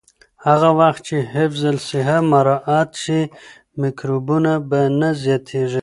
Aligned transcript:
هغه 0.45 0.69
وخت 0.79 1.01
چې 1.07 1.17
حفظ 1.33 1.61
الصحه 1.75 2.17
مراعت 2.31 2.91
شي، 3.03 3.21
میکروبونه 3.81 4.53
به 4.69 4.81
نه 4.99 5.09
زیاتېږي. 5.23 5.79